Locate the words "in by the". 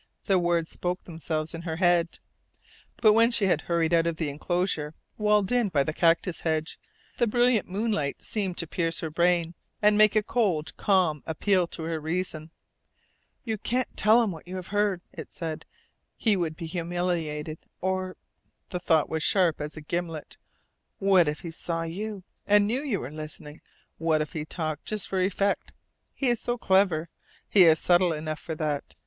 5.51-5.93